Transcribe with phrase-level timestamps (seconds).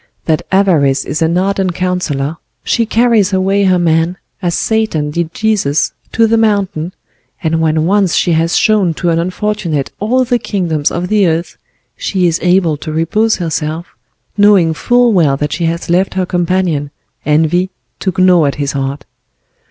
[0.25, 5.93] That Avarice is an ardent counselor; she carries away her man, as Satan did Jesus,
[6.11, 6.95] to the mountain,
[7.43, 11.55] and when once she has shown to an unfortunate all the kingdoms of the earth,
[11.95, 13.93] she is able to repose herself,
[14.35, 16.89] knowing full well that she has left her companion,
[17.23, 19.05] Envy, to gnaw at his heart.